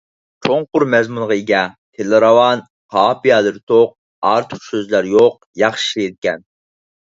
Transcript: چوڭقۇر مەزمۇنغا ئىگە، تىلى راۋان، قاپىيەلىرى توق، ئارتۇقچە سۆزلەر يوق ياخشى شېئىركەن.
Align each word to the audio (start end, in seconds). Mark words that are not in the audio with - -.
چوڭقۇر 0.45 0.85
مەزمۇنغا 0.93 1.37
ئىگە، 1.41 1.59
تىلى 1.99 2.21
راۋان، 2.25 2.65
قاپىيەلىرى 2.97 3.63
توق، 3.73 3.93
ئارتۇقچە 4.33 4.69
سۆزلەر 4.81 5.13
يوق 5.15 5.41
ياخشى 5.67 5.89
شېئىركەن. 5.95 6.45